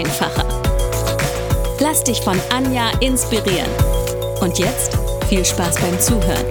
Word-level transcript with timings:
einfacher. 0.00 0.46
Lass 1.78 2.02
dich 2.04 2.22
von 2.22 2.40
Anja 2.50 2.90
inspirieren. 3.00 3.70
Und 4.40 4.58
jetzt 4.58 4.96
viel 5.28 5.44
Spaß 5.44 5.78
beim 5.78 6.00
Zuhören. 6.00 6.46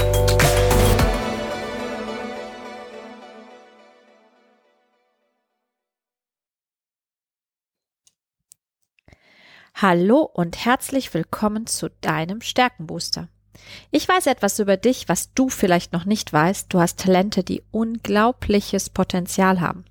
Hallo 9.73 10.29
und 10.31 10.63
herzlich 10.65 11.13
willkommen 11.15 11.65
zu 11.65 11.89
deinem 12.01 12.41
Stärkenbooster. 12.41 13.29
Ich 13.89 14.07
weiß 14.07 14.27
etwas 14.27 14.59
über 14.59 14.77
dich, 14.77 15.09
was 15.09 15.33
du 15.33 15.49
vielleicht 15.49 15.91
noch 15.93 16.05
nicht 16.05 16.31
weißt. 16.31 16.71
Du 16.71 16.79
hast 16.79 16.99
Talente, 16.99 17.43
die 17.43 17.63
unglaubliches 17.71 18.91
Potenzial 18.91 19.59
haben. 19.59 19.85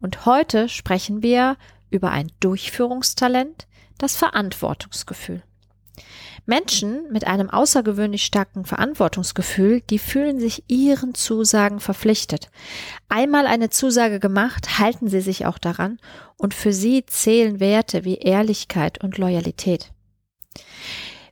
Und 0.00 0.26
heute 0.26 0.68
sprechen 0.68 1.22
wir 1.22 1.56
über 1.92 2.10
ein 2.10 2.32
Durchführungstalent, 2.40 3.66
das 3.98 4.16
Verantwortungsgefühl. 4.16 5.42
Menschen 6.44 7.12
mit 7.12 7.26
einem 7.26 7.50
außergewöhnlich 7.50 8.24
starken 8.24 8.64
Verantwortungsgefühl, 8.64 9.80
die 9.82 10.00
fühlen 10.00 10.40
sich 10.40 10.64
ihren 10.66 11.14
Zusagen 11.14 11.78
verpflichtet. 11.78 12.50
Einmal 13.08 13.46
eine 13.46 13.70
Zusage 13.70 14.18
gemacht, 14.18 14.80
halten 14.80 15.06
sie 15.06 15.20
sich 15.20 15.46
auch 15.46 15.58
daran 15.58 15.98
und 16.36 16.54
für 16.54 16.72
sie 16.72 17.06
zählen 17.06 17.60
Werte 17.60 18.04
wie 18.04 18.16
Ehrlichkeit 18.16 19.02
und 19.04 19.18
Loyalität. 19.18 19.92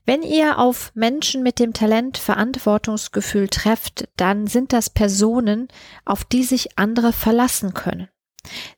Wenn 0.07 0.23
ihr 0.23 0.59
auf 0.59 0.93
Menschen 0.95 1.43
mit 1.43 1.59
dem 1.59 1.73
Talent 1.73 2.17
Verantwortungsgefühl 2.17 3.49
trefft, 3.49 4.09
dann 4.17 4.47
sind 4.47 4.73
das 4.73 4.91
Personen, 4.91 5.69
auf 6.05 6.25
die 6.25 6.45
sich 6.45 6.79
andere 6.79 7.13
verlassen 7.13 7.75
können. 7.75 8.09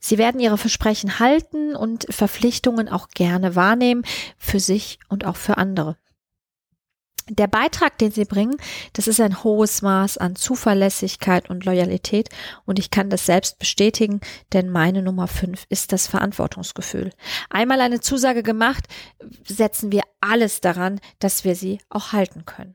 Sie 0.00 0.18
werden 0.18 0.40
ihre 0.40 0.58
Versprechen 0.58 1.18
halten 1.18 1.74
und 1.76 2.06
Verpflichtungen 2.10 2.88
auch 2.88 3.08
gerne 3.08 3.54
wahrnehmen, 3.54 4.04
für 4.38 4.60
sich 4.60 4.98
und 5.08 5.24
auch 5.24 5.36
für 5.36 5.56
andere. 5.56 5.96
Der 7.28 7.46
Beitrag, 7.46 7.98
den 7.98 8.10
sie 8.10 8.24
bringen, 8.24 8.56
das 8.94 9.06
ist 9.06 9.20
ein 9.20 9.44
hohes 9.44 9.80
Maß 9.80 10.18
an 10.18 10.34
Zuverlässigkeit 10.34 11.48
und 11.50 11.64
Loyalität 11.64 12.28
und 12.64 12.80
ich 12.80 12.90
kann 12.90 13.10
das 13.10 13.26
selbst 13.26 13.60
bestätigen, 13.60 14.20
denn 14.52 14.68
meine 14.68 15.02
Nummer 15.02 15.28
fünf 15.28 15.64
ist 15.68 15.92
das 15.92 16.08
Verantwortungsgefühl. 16.08 17.12
Einmal 17.48 17.80
eine 17.80 18.00
Zusage 18.00 18.42
gemacht, 18.42 18.88
setzen 19.46 19.92
wir 19.92 20.02
alles 20.20 20.60
daran, 20.60 21.00
dass 21.20 21.44
wir 21.44 21.54
sie 21.54 21.78
auch 21.88 22.12
halten 22.12 22.44
können. 22.44 22.74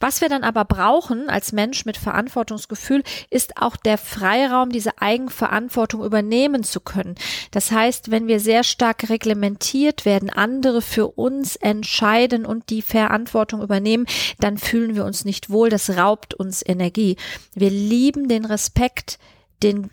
Was 0.00 0.20
wir 0.20 0.28
dann 0.28 0.44
aber 0.44 0.64
brauchen 0.64 1.28
als 1.28 1.52
Mensch 1.52 1.84
mit 1.84 1.96
Verantwortungsgefühl, 1.96 3.02
ist 3.30 3.60
auch 3.60 3.76
der 3.76 3.98
Freiraum, 3.98 4.70
diese 4.70 5.00
Eigenverantwortung 5.00 6.04
übernehmen 6.04 6.64
zu 6.64 6.80
können. 6.80 7.14
Das 7.50 7.70
heißt, 7.70 8.10
wenn 8.10 8.26
wir 8.26 8.40
sehr 8.40 8.64
stark 8.64 9.08
reglementiert 9.08 10.04
werden, 10.04 10.30
andere 10.30 10.82
für 10.82 11.08
uns 11.08 11.56
entscheiden 11.56 12.46
und 12.46 12.70
die 12.70 12.82
Verantwortung 12.82 13.62
übernehmen, 13.62 14.06
dann 14.38 14.58
fühlen 14.58 14.94
wir 14.94 15.04
uns 15.04 15.24
nicht 15.24 15.50
wohl, 15.50 15.68
das 15.68 15.90
raubt 15.90 16.34
uns 16.34 16.62
Energie. 16.66 17.16
Wir 17.54 17.70
lieben 17.70 18.28
den 18.28 18.44
Respekt, 18.44 19.18
den 19.62 19.90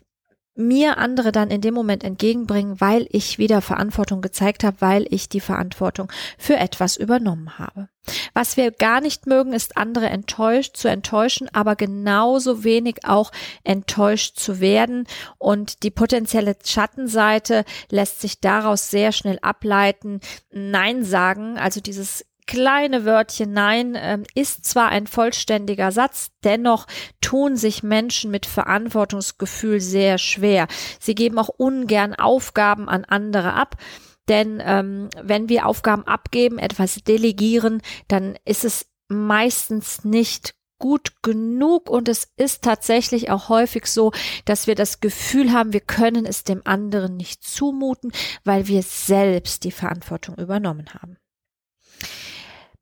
mir 0.55 0.97
andere 0.97 1.31
dann 1.31 1.51
in 1.51 1.61
dem 1.61 1.73
Moment 1.73 2.03
entgegenbringen, 2.03 2.79
weil 2.79 3.07
ich 3.09 3.37
wieder 3.37 3.61
Verantwortung 3.61 4.21
gezeigt 4.21 4.63
habe, 4.63 4.77
weil 4.79 5.05
ich 5.09 5.29
die 5.29 5.41
Verantwortung 5.41 6.11
für 6.37 6.55
etwas 6.55 6.97
übernommen 6.97 7.59
habe. 7.59 7.89
Was 8.33 8.55
wir 8.55 8.71
gar 8.71 9.01
nicht 9.01 9.25
mögen, 9.25 9.51
ist 9.51 9.77
andere 9.77 10.07
enttäuscht 10.07 10.77
zu 10.77 10.87
enttäuschen, 10.87 11.49
aber 11.53 11.75
genauso 11.75 12.63
wenig 12.63 12.99
auch 13.03 13.31
enttäuscht 13.63 14.37
zu 14.37 14.59
werden. 14.59 15.07
Und 15.37 15.83
die 15.83 15.91
potenzielle 15.91 16.55
Schattenseite 16.63 17.65
lässt 17.89 18.21
sich 18.21 18.39
daraus 18.39 18.89
sehr 18.91 19.11
schnell 19.11 19.39
ableiten. 19.41 20.19
Nein 20.51 21.03
sagen, 21.03 21.57
also 21.57 21.81
dieses 21.81 22.25
kleine 22.47 23.05
Wörtchen 23.05 23.53
Nein 23.53 23.95
äh, 23.95 24.19
ist 24.33 24.65
zwar 24.65 24.89
ein 24.89 25.07
vollständiger 25.07 25.91
Satz, 25.91 26.31
dennoch 26.43 26.87
tun 27.21 27.55
sich 27.57 27.83
Menschen 27.83 28.31
mit 28.31 28.45
Verantwortungsgefühl 28.45 29.79
sehr 29.79 30.17
schwer. 30.17 30.67
Sie 30.99 31.15
geben 31.15 31.39
auch 31.39 31.49
ungern 31.49 32.15
Aufgaben 32.15 32.87
an 32.89 33.05
andere 33.05 33.53
ab. 33.53 33.77
Denn 34.27 34.61
ähm, 34.65 35.09
wenn 35.21 35.49
wir 35.49 35.67
Aufgaben 35.67 36.07
abgeben, 36.07 36.57
etwas 36.57 36.95
delegieren, 37.03 37.81
dann 38.07 38.37
ist 38.43 38.65
es 38.65 38.87
meistens 39.07 40.03
nicht 40.03 40.55
gut 40.79 41.21
genug 41.21 41.89
und 41.89 42.09
es 42.09 42.31
ist 42.35 42.63
tatsächlich 42.63 43.29
auch 43.29 43.49
häufig 43.49 43.85
so, 43.85 44.11
dass 44.45 44.67
wir 44.67 44.75
das 44.75 44.99
Gefühl 44.99 45.53
haben, 45.53 45.73
wir 45.73 45.79
können 45.79 46.25
es 46.25 46.43
dem 46.43 46.61
anderen 46.65 47.15
nicht 47.17 47.43
zumuten, 47.43 48.11
weil 48.43 48.67
wir 48.67 48.83
selbst 48.83 49.63
die 49.63 49.71
Verantwortung 49.71 50.35
übernommen 50.35 50.87
haben. 50.93 51.17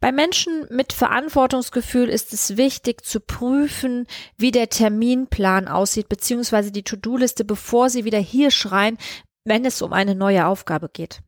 Bei 0.03 0.11
Menschen 0.11 0.67
mit 0.69 0.91
Verantwortungsgefühl 0.91 2.09
ist 2.09 2.33
es 2.33 2.57
wichtig 2.57 3.05
zu 3.05 3.21
prüfen, 3.21 4.05
wie 4.35 4.51
der 4.51 4.67
Terminplan 4.67 5.69
aussieht, 5.69 6.09
beziehungsweise 6.09 6.73
die 6.73 6.83
To-Do-Liste, 6.83 7.45
bevor 7.45 7.89
sie 7.89 8.03
wieder 8.03 8.19
hier 8.19 8.51
schreien, 8.51 8.97
wenn 9.45 9.63
es 9.63 9.81
um 9.81 9.93
eine 9.93 10.13
neue 10.13 10.45
Aufgabe 10.45 10.89
geht. 10.89 11.21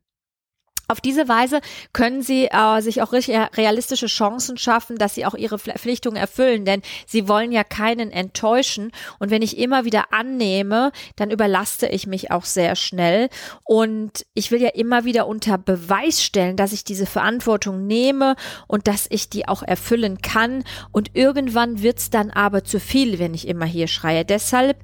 Auf 0.88 1.00
diese 1.00 1.28
Weise 1.28 1.60
können 1.92 2.22
sie 2.22 2.46
äh, 2.46 2.80
sich 2.80 3.02
auch 3.02 3.12
realistische 3.12 4.06
Chancen 4.06 4.56
schaffen, 4.56 4.98
dass 4.98 5.14
sie 5.14 5.26
auch 5.26 5.34
ihre 5.34 5.58
Verpflichtungen 5.58 6.16
erfüllen, 6.16 6.64
denn 6.64 6.82
sie 7.06 7.28
wollen 7.28 7.50
ja 7.50 7.64
keinen 7.64 8.12
enttäuschen. 8.12 8.92
Und 9.18 9.30
wenn 9.30 9.42
ich 9.42 9.58
immer 9.58 9.84
wieder 9.84 10.12
annehme, 10.12 10.92
dann 11.16 11.30
überlaste 11.30 11.88
ich 11.88 12.06
mich 12.06 12.30
auch 12.30 12.44
sehr 12.44 12.76
schnell. 12.76 13.28
Und 13.64 14.24
ich 14.34 14.50
will 14.50 14.62
ja 14.62 14.70
immer 14.70 15.04
wieder 15.04 15.26
unter 15.26 15.58
Beweis 15.58 16.22
stellen, 16.22 16.56
dass 16.56 16.72
ich 16.72 16.84
diese 16.84 17.06
Verantwortung 17.06 17.86
nehme 17.86 18.36
und 18.68 18.86
dass 18.86 19.06
ich 19.10 19.28
die 19.28 19.48
auch 19.48 19.62
erfüllen 19.62 20.22
kann. 20.22 20.62
Und 20.92 21.10
irgendwann 21.14 21.82
wird's 21.82 22.10
dann 22.10 22.30
aber 22.30 22.62
zu 22.62 22.78
viel, 22.78 23.18
wenn 23.18 23.34
ich 23.34 23.48
immer 23.48 23.66
hier 23.66 23.88
schreie. 23.88 24.24
Deshalb 24.24 24.78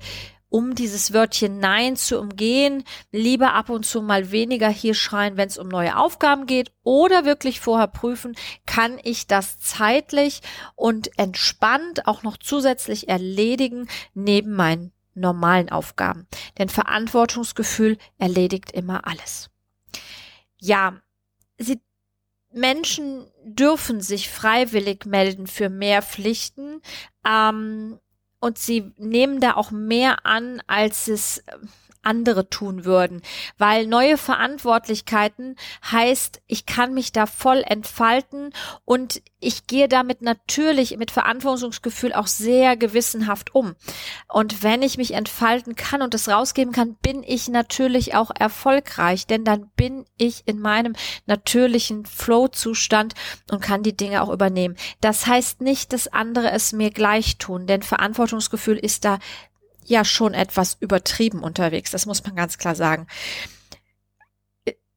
um 0.52 0.74
dieses 0.74 1.14
Wörtchen 1.14 1.58
Nein 1.58 1.96
zu 1.96 2.20
umgehen, 2.20 2.84
lieber 3.10 3.54
ab 3.54 3.70
und 3.70 3.86
zu 3.86 4.02
mal 4.02 4.30
weniger 4.30 4.68
hier 4.68 4.92
schreien, 4.92 5.38
wenn 5.38 5.48
es 5.48 5.56
um 5.56 5.66
neue 5.66 5.96
Aufgaben 5.96 6.44
geht 6.44 6.72
oder 6.82 7.24
wirklich 7.24 7.58
vorher 7.58 7.86
prüfen, 7.86 8.36
kann 8.66 9.00
ich 9.02 9.26
das 9.26 9.58
zeitlich 9.58 10.42
und 10.76 11.18
entspannt 11.18 12.06
auch 12.06 12.22
noch 12.22 12.36
zusätzlich 12.36 13.08
erledigen 13.08 13.88
neben 14.12 14.52
meinen 14.52 14.92
normalen 15.14 15.70
Aufgaben. 15.70 16.26
Denn 16.58 16.68
Verantwortungsgefühl 16.68 17.96
erledigt 18.18 18.72
immer 18.72 19.06
alles. 19.06 19.48
Ja, 20.58 21.00
sie 21.56 21.80
Menschen 22.52 23.26
dürfen 23.42 24.02
sich 24.02 24.28
freiwillig 24.28 25.06
melden 25.06 25.46
für 25.46 25.70
mehr 25.70 26.02
Pflichten. 26.02 26.82
Ähm, 27.26 27.98
und 28.42 28.58
sie 28.58 28.92
nehmen 28.98 29.40
da 29.40 29.54
auch 29.54 29.70
mehr 29.70 30.26
an, 30.26 30.60
als 30.66 31.06
es 31.06 31.44
andere 32.02 32.48
tun 32.48 32.84
würden, 32.84 33.22
weil 33.58 33.86
neue 33.86 34.18
Verantwortlichkeiten 34.18 35.56
heißt, 35.90 36.42
ich 36.46 36.66
kann 36.66 36.94
mich 36.94 37.12
da 37.12 37.26
voll 37.26 37.62
entfalten 37.66 38.52
und 38.84 39.22
ich 39.40 39.66
gehe 39.66 39.88
damit 39.88 40.22
natürlich 40.22 40.96
mit 40.96 41.10
Verantwortungsgefühl 41.10 42.12
auch 42.12 42.28
sehr 42.28 42.76
gewissenhaft 42.76 43.54
um. 43.54 43.74
Und 44.28 44.62
wenn 44.62 44.82
ich 44.82 44.98
mich 44.98 45.14
entfalten 45.14 45.74
kann 45.74 46.00
und 46.00 46.14
es 46.14 46.28
rausgeben 46.28 46.72
kann, 46.72 46.94
bin 47.02 47.22
ich 47.24 47.48
natürlich 47.48 48.14
auch 48.14 48.30
erfolgreich, 48.38 49.26
denn 49.26 49.44
dann 49.44 49.70
bin 49.76 50.04
ich 50.16 50.46
in 50.46 50.60
meinem 50.60 50.94
natürlichen 51.26 52.06
Flow-Zustand 52.06 53.14
und 53.50 53.60
kann 53.60 53.82
die 53.82 53.96
Dinge 53.96 54.22
auch 54.22 54.30
übernehmen. 54.30 54.76
Das 55.00 55.26
heißt 55.26 55.60
nicht, 55.60 55.92
dass 55.92 56.08
andere 56.08 56.50
es 56.52 56.72
mir 56.72 56.90
gleich 56.90 57.38
tun, 57.38 57.66
denn 57.66 57.82
Verantwortungsgefühl 57.82 58.78
ist 58.78 59.04
da 59.04 59.18
ja 59.84 60.04
schon 60.04 60.34
etwas 60.34 60.76
übertrieben 60.80 61.42
unterwegs. 61.42 61.90
Das 61.90 62.06
muss 62.06 62.24
man 62.24 62.36
ganz 62.36 62.58
klar 62.58 62.74
sagen. 62.74 63.06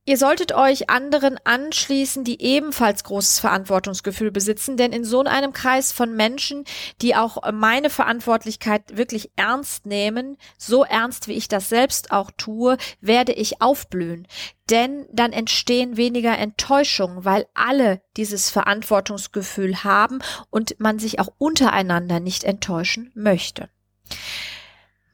Ihr 0.08 0.20
solltet 0.20 0.52
euch 0.52 0.92
anderen 0.92 1.40
anschließen, 1.46 2.24
die 2.24 2.40
ebenfalls 2.40 3.04
großes 3.06 3.40
Verantwortungsgefühl 3.40 4.30
besitzen, 4.30 4.78
denn 4.78 4.94
in 4.94 5.04
so 5.04 5.22
einem 5.22 5.52
Kreis 5.52 5.92
von 5.92 6.16
Menschen, 6.16 6.64
die 7.02 7.16
auch 7.16 7.38
meine 7.52 7.90
Verantwortlichkeit 7.90 8.98
wirklich 8.98 9.32
ernst 9.36 9.88
nehmen, 9.88 10.38
so 10.60 10.84
ernst 10.84 11.28
wie 11.28 11.34
ich 11.34 11.48
das 11.48 11.70
selbst 11.70 12.12
auch 12.12 12.30
tue, 12.38 12.78
werde 13.02 13.32
ich 13.32 13.64
aufblühen. 13.64 14.28
Denn 14.70 15.08
dann 15.12 15.34
entstehen 15.34 15.98
weniger 15.98 16.38
Enttäuschungen, 16.38 17.26
weil 17.26 17.48
alle 17.56 18.00
dieses 18.16 18.52
Verantwortungsgefühl 18.52 19.84
haben 19.84 20.20
und 20.52 20.80
man 20.80 21.00
sich 21.00 21.20
auch 21.20 21.30
untereinander 21.40 22.20
nicht 22.20 22.44
enttäuschen 22.44 23.12
möchte. 23.16 23.70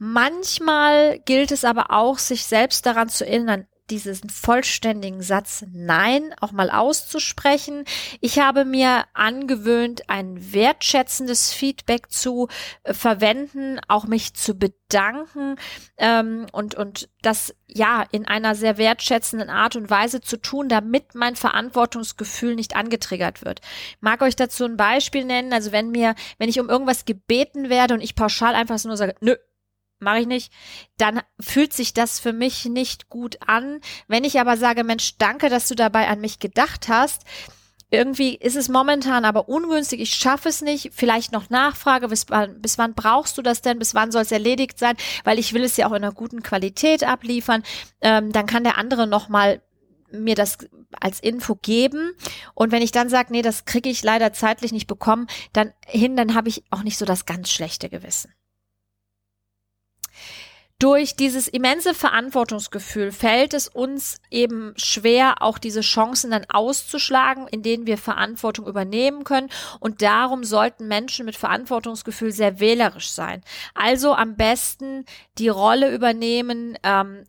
Manchmal 0.04 1.20
gilt 1.20 1.52
es 1.52 1.64
aber 1.64 1.92
auch, 1.92 2.18
sich 2.18 2.44
selbst 2.44 2.86
daran 2.86 3.08
zu 3.08 3.24
erinnern, 3.24 3.68
diesen 3.88 4.30
vollständigen 4.30 5.22
Satz 5.22 5.64
Nein 5.72 6.34
auch 6.40 6.50
mal 6.50 6.70
auszusprechen. 6.70 7.84
Ich 8.20 8.40
habe 8.40 8.64
mir 8.64 9.04
angewöhnt, 9.14 10.10
ein 10.10 10.52
wertschätzendes 10.52 11.52
Feedback 11.52 12.10
zu 12.10 12.48
äh, 12.82 12.94
verwenden, 12.94 13.78
auch 13.86 14.06
mich 14.06 14.34
zu 14.34 14.58
bedanken 14.58 15.54
ähm, 15.98 16.46
und, 16.50 16.74
und 16.74 17.08
das 17.22 17.54
ja 17.68 18.04
in 18.10 18.26
einer 18.26 18.56
sehr 18.56 18.78
wertschätzenden 18.78 19.50
Art 19.50 19.76
und 19.76 19.88
Weise 19.88 20.20
zu 20.20 20.36
tun, 20.36 20.68
damit 20.68 21.14
mein 21.14 21.36
Verantwortungsgefühl 21.36 22.56
nicht 22.56 22.74
angetriggert 22.74 23.44
wird. 23.44 23.60
Ich 23.90 23.98
mag 24.00 24.20
euch 24.22 24.34
dazu 24.34 24.64
ein 24.64 24.76
Beispiel 24.76 25.24
nennen. 25.24 25.52
Also 25.52 25.70
wenn 25.70 25.92
mir, 25.92 26.16
wenn 26.38 26.48
ich 26.48 26.58
um 26.58 26.68
irgendwas 26.68 27.04
gebeten 27.04 27.70
werde 27.70 27.94
und 27.94 28.00
ich 28.00 28.16
pauschal 28.16 28.56
einfach 28.56 28.82
nur 28.84 28.96
sage, 28.96 29.14
nö, 29.20 29.36
mache 30.02 30.20
ich 30.20 30.26
nicht, 30.26 30.52
dann 30.98 31.20
fühlt 31.40 31.72
sich 31.72 31.94
das 31.94 32.20
für 32.20 32.32
mich 32.32 32.66
nicht 32.66 33.08
gut 33.08 33.38
an. 33.46 33.80
Wenn 34.08 34.24
ich 34.24 34.38
aber 34.38 34.56
sage, 34.56 34.84
Mensch, 34.84 35.16
danke, 35.18 35.48
dass 35.48 35.68
du 35.68 35.74
dabei 35.74 36.08
an 36.08 36.20
mich 36.20 36.38
gedacht 36.38 36.88
hast, 36.88 37.22
irgendwie 37.92 38.34
ist 38.34 38.56
es 38.56 38.70
momentan 38.70 39.26
aber 39.26 39.50
ungünstig, 39.50 40.00
ich 40.00 40.14
schaffe 40.14 40.48
es 40.48 40.62
nicht, 40.62 40.92
vielleicht 40.94 41.30
noch 41.30 41.50
Nachfrage, 41.50 42.08
bis 42.08 42.24
wann, 42.28 42.60
bis 42.60 42.78
wann 42.78 42.94
brauchst 42.94 43.36
du 43.36 43.42
das 43.42 43.60
denn, 43.60 43.78
bis 43.78 43.94
wann 43.94 44.10
soll 44.10 44.22
es 44.22 44.32
erledigt 44.32 44.78
sein, 44.78 44.96
weil 45.24 45.38
ich 45.38 45.52
will 45.52 45.62
es 45.62 45.76
ja 45.76 45.86
auch 45.86 45.92
in 45.92 46.02
einer 46.02 46.12
guten 46.12 46.42
Qualität 46.42 47.04
abliefern, 47.04 47.62
ähm, 48.00 48.32
dann 48.32 48.46
kann 48.46 48.64
der 48.64 48.78
andere 48.78 49.06
nochmal 49.06 49.60
mir 50.10 50.34
das 50.34 50.58
als 51.00 51.20
Info 51.20 51.54
geben 51.54 52.12
und 52.54 52.72
wenn 52.72 52.82
ich 52.82 52.92
dann 52.92 53.10
sage, 53.10 53.30
nee, 53.30 53.42
das 53.42 53.66
kriege 53.66 53.90
ich 53.90 54.02
leider 54.02 54.32
zeitlich 54.32 54.72
nicht 54.72 54.86
bekommen, 54.86 55.26
dann 55.52 55.72
hin, 55.86 56.16
dann 56.16 56.34
habe 56.34 56.48
ich 56.48 56.64
auch 56.70 56.82
nicht 56.82 56.96
so 56.96 57.04
das 57.04 57.26
ganz 57.26 57.50
schlechte 57.50 57.90
Gewissen. 57.90 58.32
Durch 60.82 61.14
dieses 61.14 61.46
immense 61.46 61.94
Verantwortungsgefühl 61.94 63.12
fällt 63.12 63.54
es 63.54 63.68
uns 63.68 64.20
eben 64.32 64.74
schwer, 64.74 65.40
auch 65.40 65.58
diese 65.58 65.80
Chancen 65.80 66.32
dann 66.32 66.44
auszuschlagen, 66.52 67.46
in 67.46 67.62
denen 67.62 67.86
wir 67.86 67.96
Verantwortung 67.96 68.66
übernehmen 68.66 69.22
können. 69.22 69.48
Und 69.78 70.02
darum 70.02 70.42
sollten 70.42 70.88
Menschen 70.88 71.24
mit 71.24 71.36
Verantwortungsgefühl 71.36 72.32
sehr 72.32 72.58
wählerisch 72.58 73.12
sein. 73.12 73.42
Also 73.74 74.12
am 74.12 74.34
besten 74.34 75.06
die 75.38 75.46
Rolle 75.46 75.94
übernehmen, 75.94 76.76
ähm, 76.82 77.22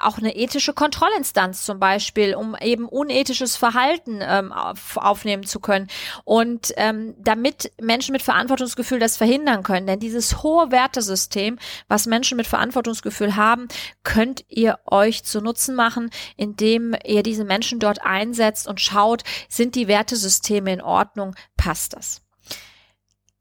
auch 0.00 0.18
eine 0.18 0.36
ethische 0.36 0.72
Kontrollinstanz 0.72 1.64
zum 1.64 1.80
Beispiel, 1.80 2.36
um 2.36 2.54
eben 2.60 2.86
unethisches 2.86 3.56
Verhalten 3.56 4.20
ähm, 4.22 4.52
auf, 4.52 4.96
aufnehmen 4.98 5.42
zu 5.42 5.58
können. 5.58 5.88
Und 6.22 6.72
ähm, 6.76 7.16
damit 7.18 7.72
Menschen 7.82 8.12
mit 8.12 8.22
Verantwortungsgefühl 8.22 9.00
das 9.00 9.16
verhindern 9.16 9.64
können. 9.64 9.88
Denn 9.88 9.98
dieses 9.98 10.44
hohe 10.44 10.70
Wertesystem, 10.70 11.58
was 11.88 12.06
Menschen 12.06 12.36
mit 12.36 12.46
Verantwortungsgefühl 12.46 12.99
Verantwortungsgefühl 13.00 13.36
haben, 13.36 13.68
könnt 14.02 14.44
ihr 14.48 14.78
euch 14.86 15.24
zu 15.24 15.40
Nutzen 15.40 15.74
machen, 15.74 16.10
indem 16.36 16.94
ihr 17.04 17.22
diese 17.22 17.44
Menschen 17.44 17.78
dort 17.78 18.02
einsetzt 18.02 18.68
und 18.68 18.80
schaut, 18.80 19.22
sind 19.48 19.74
die 19.74 19.88
Wertesysteme 19.88 20.72
in 20.72 20.82
Ordnung, 20.82 21.34
passt 21.56 21.94
das. 21.94 22.22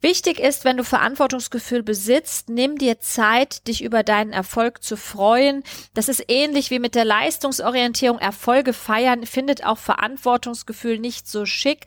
Wichtig 0.01 0.39
ist, 0.39 0.63
wenn 0.63 0.77
du 0.77 0.85
Verantwortungsgefühl 0.85 1.83
besitzt, 1.83 2.47
nimm 2.47 2.77
dir 2.77 3.01
Zeit, 3.01 3.67
dich 3.67 3.83
über 3.83 4.01
deinen 4.01 4.31
Erfolg 4.31 4.81
zu 4.81 4.95
freuen. 4.95 5.61
Das 5.93 6.07
ist 6.07 6.23
ähnlich 6.29 6.71
wie 6.71 6.79
mit 6.79 6.95
der 6.95 7.03
Leistungsorientierung. 7.03 8.17
Erfolge 8.17 8.71
feiern 8.71 9.25
findet 9.25 9.65
auch 9.65 9.77
Verantwortungsgefühl 9.77 10.99
nicht 10.99 11.27
so 11.27 11.45
schick. 11.45 11.85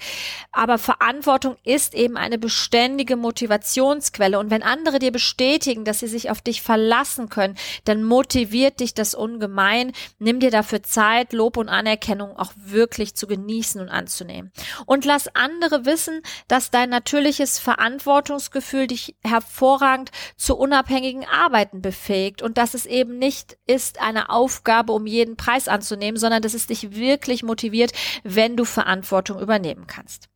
Aber 0.53 0.77
Verantwortung 0.77 1.57
ist 1.65 1.95
eben 1.95 2.19
eine 2.19 2.37
beständige 2.37 3.17
Motivationsquelle. 3.17 4.39
Und 4.39 4.51
wenn 4.51 4.63
andere 4.63 4.99
dir 4.99 5.11
bestätigen, 5.11 5.87
dass 5.87 6.01
sie 6.01 6.07
sich 6.07 6.29
auf 6.29 6.43
dich 6.43 6.61
verlassen 6.61 7.31
können, 7.31 7.57
dann 7.87 8.05
motiviert 8.05 8.81
dich 8.81 8.93
das 8.93 9.15
ungemein. 9.15 9.93
Nimm 10.19 10.39
dir 10.39 10.51
dafür 10.51 10.83
Zeit, 10.83 11.33
Lob 11.33 11.57
und 11.57 11.71
Anerkennung 11.71 12.37
auch 12.37 12.53
wirklich 12.57 13.15
zu 13.15 13.27
genießen 13.27 13.81
und 13.81 13.89
anzunehmen. 13.89 14.53
Und 14.85 15.07
lass 15.07 15.35
andere 15.35 15.87
wissen, 15.87 16.21
dass 16.47 16.71
dein 16.71 16.91
natürliches 16.91 17.59
Verantwortungsgefühl 17.59 18.02
Verantwortungsgefühl 18.03 18.89
dich 18.89 19.17
hervorragend 19.23 20.11
zu 20.37 20.57
unabhängigen 20.57 21.25
Arbeiten 21.25 21.83
befähigt 21.83 22.43
und 22.43 22.59
dass 22.59 22.75
es 22.75 22.87
eben 22.87 23.19
nicht 23.19 23.57
ist 23.67 24.01
eine 24.01 24.31
Aufgabe, 24.31 24.93
um 24.93 25.07
jeden 25.07 25.37
Preis 25.37 25.69
anzunehmen, 25.69 26.19
sondern 26.19 26.43
dass 26.43 26.55
es 26.55 26.67
dich 26.67 26.95
wirklich 26.95 27.43
motiviert, 27.43 27.93
wenn 28.25 28.57
du 28.57 28.65
Verantwortung 28.65 29.41
übernehmen 29.41 29.87
kannst. 29.87 30.29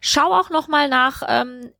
Schau 0.00 0.32
auch 0.32 0.50
noch 0.50 0.68
mal 0.68 0.88
nach 0.88 1.22
ähm, 1.26 1.72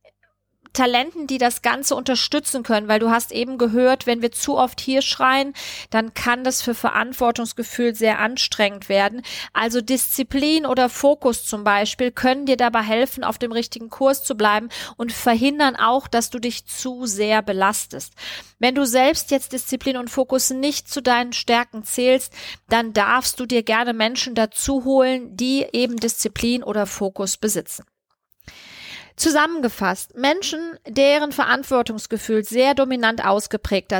Talenten, 0.73 1.27
die 1.27 1.37
das 1.37 1.61
Ganze 1.61 1.95
unterstützen 1.95 2.63
können, 2.63 2.87
weil 2.87 2.99
du 2.99 3.11
hast 3.11 3.31
eben 3.31 3.57
gehört, 3.57 4.07
wenn 4.07 4.21
wir 4.21 4.31
zu 4.31 4.57
oft 4.57 4.81
hier 4.81 5.01
schreien, 5.01 5.53
dann 5.91 6.13
kann 6.13 6.43
das 6.43 6.61
für 6.61 6.73
Verantwortungsgefühl 6.73 7.95
sehr 7.95 8.19
anstrengend 8.19 8.89
werden. 8.89 9.21
Also 9.53 9.81
Disziplin 9.81 10.65
oder 10.65 10.89
Fokus 10.89 11.45
zum 11.45 11.63
Beispiel 11.63 12.11
können 12.11 12.45
dir 12.45 12.57
dabei 12.57 12.81
helfen, 12.81 13.23
auf 13.23 13.37
dem 13.37 13.51
richtigen 13.51 13.89
Kurs 13.89 14.23
zu 14.23 14.35
bleiben 14.35 14.69
und 14.97 15.11
verhindern 15.11 15.75
auch, 15.75 16.07
dass 16.07 16.29
du 16.29 16.39
dich 16.39 16.65
zu 16.65 17.05
sehr 17.05 17.41
belastest. 17.41 18.13
Wenn 18.59 18.75
du 18.75 18.85
selbst 18.85 19.31
jetzt 19.31 19.53
Disziplin 19.53 19.97
und 19.97 20.09
Fokus 20.09 20.49
nicht 20.49 20.89
zu 20.89 21.01
deinen 21.01 21.33
Stärken 21.33 21.83
zählst, 21.83 22.33
dann 22.69 22.93
darfst 22.93 23.39
du 23.39 23.45
dir 23.45 23.61
gerne 23.61 23.93
Menschen 23.93 24.35
dazu 24.35 24.85
holen, 24.85 25.35
die 25.37 25.67
eben 25.71 25.97
Disziplin 25.97 26.63
oder 26.63 26.85
Fokus 26.85 27.37
besitzen. 27.37 27.83
Zusammengefasst, 29.15 30.15
Menschen, 30.15 30.77
deren 30.87 31.31
Verantwortungsgefühl 31.31 32.43
sehr 32.43 32.73
dominant 32.73 33.23
ausgeprägt 33.23 33.93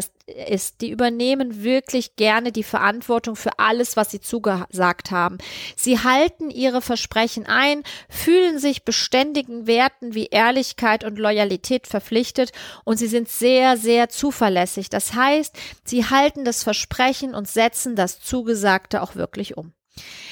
ist, 0.50 0.82
die 0.82 0.90
übernehmen 0.90 1.64
wirklich 1.64 2.16
gerne 2.16 2.52
die 2.52 2.64
Verantwortung 2.64 3.36
für 3.36 3.60
alles, 3.60 3.96
was 3.96 4.10
sie 4.10 4.22
zugesagt 4.22 5.12
haben. 5.12 5.38
Sie 5.76 6.00
halten 6.00 6.50
ihre 6.50 6.82
Versprechen 6.82 7.46
ein, 7.46 7.84
fühlen 8.10 8.58
sich 8.58 8.86
beständigen 8.86 9.68
Werten 9.68 10.16
wie 10.16 10.28
Ehrlichkeit 10.28 11.04
und 11.04 11.20
Loyalität 11.20 11.86
verpflichtet 11.86 12.52
und 12.84 12.98
sie 12.98 13.08
sind 13.08 13.30
sehr, 13.30 13.78
sehr 13.78 14.10
zuverlässig. 14.10 14.90
Das 14.90 15.14
heißt, 15.14 15.56
sie 15.84 16.06
halten 16.06 16.44
das 16.44 16.64
Versprechen 16.64 17.36
und 17.36 17.48
setzen 17.48 17.96
das 17.96 18.20
Zugesagte 18.20 19.02
auch 19.02 19.16
wirklich 19.16 19.58
um. 19.58 19.74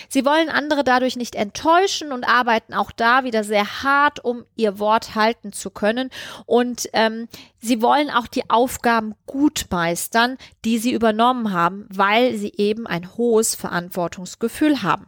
Sie 0.09 0.25
wollen 0.25 0.49
andere 0.49 0.83
dadurch 0.83 1.15
nicht 1.15 1.35
enttäuschen 1.35 2.11
und 2.11 2.27
arbeiten 2.27 2.73
auch 2.73 2.91
da 2.91 3.23
wieder 3.23 3.43
sehr 3.43 3.83
hart, 3.83 4.23
um 4.23 4.45
ihr 4.55 4.79
Wort 4.79 5.15
halten 5.15 5.53
zu 5.53 5.69
können. 5.69 6.09
Und 6.45 6.89
ähm, 6.93 7.27
sie 7.59 7.81
wollen 7.81 8.09
auch 8.09 8.27
die 8.27 8.49
Aufgaben 8.49 9.15
gut 9.25 9.67
meistern, 9.69 10.37
die 10.65 10.79
sie 10.79 10.91
übernommen 10.91 11.53
haben, 11.53 11.87
weil 11.89 12.35
sie 12.35 12.53
eben 12.57 12.87
ein 12.87 13.15
hohes 13.15 13.55
Verantwortungsgefühl 13.55 14.81
haben. 14.83 15.07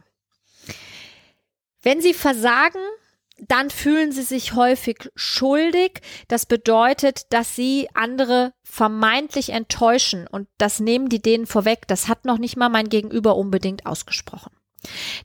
Wenn 1.82 2.00
sie 2.00 2.14
versagen, 2.14 2.80
dann 3.38 3.70
fühlen 3.70 4.12
sie 4.12 4.22
sich 4.22 4.54
häufig 4.54 5.10
schuldig. 5.16 6.00
Das 6.28 6.46
bedeutet, 6.46 7.32
dass 7.32 7.56
sie 7.56 7.88
andere 7.94 8.52
vermeintlich 8.62 9.50
enttäuschen 9.50 10.26
und 10.26 10.48
das 10.58 10.80
nehmen 10.80 11.08
die 11.08 11.20
denen 11.20 11.46
vorweg. 11.46 11.86
Das 11.88 12.08
hat 12.08 12.24
noch 12.24 12.38
nicht 12.38 12.56
mal 12.56 12.68
mein 12.68 12.88
Gegenüber 12.88 13.36
unbedingt 13.36 13.86
ausgesprochen. 13.86 14.52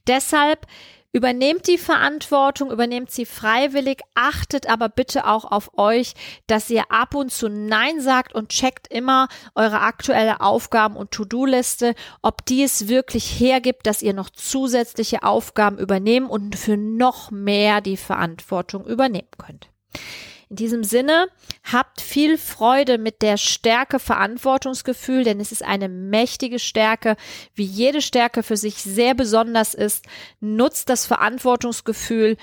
Deshalb 0.07 0.65
Übernehmt 1.11 1.67
die 1.67 1.79
Verantwortung, 1.79 2.71
übernehmt 2.71 3.09
sie 3.09 3.25
freiwillig, 3.25 4.01
achtet 4.13 4.69
aber 4.69 4.89
bitte 4.89 5.25
auch 5.25 5.43
auf 5.43 5.75
euch, 5.75 6.13
dass 6.45 6.69
ihr 6.69 6.91
ab 6.91 7.15
und 7.15 7.31
zu 7.31 7.49
Nein 7.49 7.99
sagt 7.99 8.35
und 8.35 8.49
checkt 8.49 8.93
immer 8.93 9.27
eure 9.55 9.81
aktuelle 9.81 10.39
Aufgaben- 10.39 10.95
und 10.95 11.09
To-Do-Liste, 11.09 11.95
ob 12.21 12.45
die 12.45 12.61
es 12.61 12.89
wirklich 12.89 13.39
hergibt, 13.39 13.87
dass 13.87 14.03
ihr 14.03 14.13
noch 14.13 14.29
zusätzliche 14.29 15.23
Aufgaben 15.23 15.79
übernehmen 15.79 16.27
und 16.27 16.55
für 16.55 16.77
noch 16.77 17.31
mehr 17.31 17.81
die 17.81 17.97
Verantwortung 17.97 18.85
übernehmen 18.85 19.31
könnt. 19.39 19.69
In 20.49 20.57
diesem 20.57 20.83
Sinne, 20.83 21.27
habt 21.71 22.01
viel 22.01 22.37
Freude 22.37 22.97
mit 22.97 23.21
der 23.21 23.37
Stärke 23.37 23.99
Verantwortungsgefühl, 23.99 25.23
denn 25.23 25.39
es 25.39 25.51
ist 25.51 25.63
eine 25.63 25.89
mächtige 25.89 26.59
Stärke, 26.59 27.15
wie 27.53 27.65
jede 27.65 28.01
Stärke 28.01 28.43
für 28.43 28.57
sich 28.57 28.75
sehr 28.75 29.15
besonders 29.15 29.73
ist. 29.73 30.05
Nutzt 30.39 30.89
das 30.89 31.05
Verantwortungsgefühl 31.05 32.37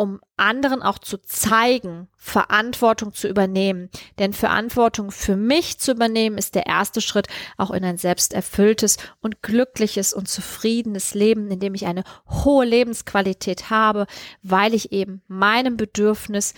um 0.00 0.18
anderen 0.38 0.80
auch 0.80 0.98
zu 0.98 1.18
zeigen, 1.18 2.08
Verantwortung 2.16 3.12
zu 3.12 3.28
übernehmen. 3.28 3.90
Denn 4.18 4.32
Verantwortung 4.32 5.10
für 5.10 5.36
mich 5.36 5.78
zu 5.78 5.92
übernehmen 5.92 6.38
ist 6.38 6.54
der 6.54 6.64
erste 6.64 7.02
Schritt 7.02 7.26
auch 7.58 7.70
in 7.70 7.84
ein 7.84 7.98
selbsterfülltes 7.98 8.96
und 9.20 9.42
glückliches 9.42 10.14
und 10.14 10.26
zufriedenes 10.26 11.12
Leben, 11.12 11.50
in 11.50 11.60
dem 11.60 11.74
ich 11.74 11.84
eine 11.84 12.04
hohe 12.30 12.64
Lebensqualität 12.64 13.68
habe, 13.68 14.06
weil 14.42 14.72
ich 14.72 14.90
eben 14.90 15.20
meinem 15.28 15.76
Bedürfnis, 15.76 16.54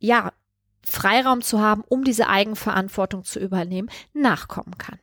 ja, 0.00 0.32
Freiraum 0.86 1.42
zu 1.42 1.60
haben, 1.60 1.82
um 1.88 2.04
diese 2.04 2.28
Eigenverantwortung 2.28 3.24
zu 3.24 3.40
übernehmen, 3.40 3.90
nachkommen 4.12 4.78
kann. 4.78 4.98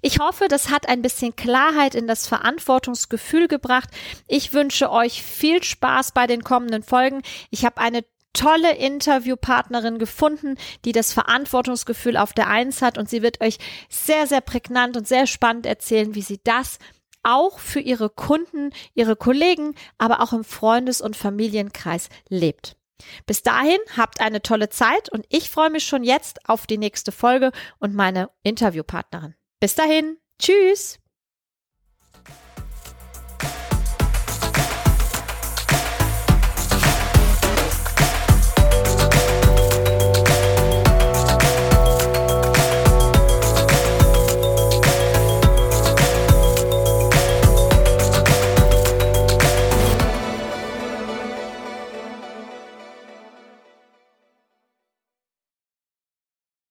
Ich 0.00 0.18
hoffe, 0.18 0.48
das 0.48 0.70
hat 0.70 0.88
ein 0.88 1.02
bisschen 1.02 1.36
Klarheit 1.36 1.94
in 1.94 2.06
das 2.06 2.26
Verantwortungsgefühl 2.26 3.48
gebracht. 3.48 3.90
Ich 4.26 4.52
wünsche 4.52 4.90
euch 4.90 5.22
viel 5.22 5.62
Spaß 5.62 6.12
bei 6.12 6.26
den 6.26 6.42
kommenden 6.42 6.82
Folgen. 6.82 7.22
Ich 7.50 7.64
habe 7.64 7.78
eine 7.78 8.04
tolle 8.32 8.76
Interviewpartnerin 8.76 9.98
gefunden, 9.98 10.56
die 10.84 10.92
das 10.92 11.12
Verantwortungsgefühl 11.12 12.16
auf 12.16 12.32
der 12.32 12.48
Eins 12.48 12.82
hat 12.82 12.98
und 12.98 13.08
sie 13.08 13.22
wird 13.22 13.40
euch 13.40 13.58
sehr, 13.88 14.26
sehr 14.26 14.40
prägnant 14.40 14.96
und 14.96 15.06
sehr 15.06 15.26
spannend 15.26 15.66
erzählen, 15.66 16.14
wie 16.14 16.22
sie 16.22 16.40
das 16.44 16.78
auch 17.22 17.58
für 17.58 17.80
ihre 17.80 18.10
Kunden, 18.10 18.70
ihre 18.94 19.16
Kollegen, 19.16 19.74
aber 19.98 20.20
auch 20.20 20.32
im 20.32 20.44
Freundes- 20.44 21.00
und 21.00 21.16
Familienkreis 21.16 22.08
lebt. 22.28 22.77
Bis 23.26 23.42
dahin 23.42 23.78
habt 23.96 24.20
eine 24.20 24.42
tolle 24.42 24.68
Zeit 24.68 25.08
und 25.10 25.26
ich 25.28 25.50
freue 25.50 25.70
mich 25.70 25.84
schon 25.84 26.04
jetzt 26.04 26.48
auf 26.48 26.66
die 26.66 26.78
nächste 26.78 27.12
Folge 27.12 27.52
und 27.78 27.94
meine 27.94 28.30
Interviewpartnerin. 28.42 29.34
Bis 29.60 29.74
dahin, 29.74 30.18
tschüss! 30.38 30.98